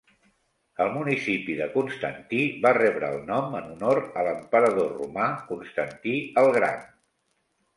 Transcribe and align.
El 0.83 0.87
municipi 0.93 1.57
de 1.59 1.67
Constantí 1.73 2.39
va 2.65 2.71
rebre 2.79 3.11
el 3.17 3.21
nom 3.29 3.59
en 3.59 3.69
honor 3.75 4.01
a 4.23 4.25
l'emperador 4.29 4.91
romà 5.03 5.29
Constantí 5.53 6.17
el 6.45 6.51
Gran. 6.61 6.83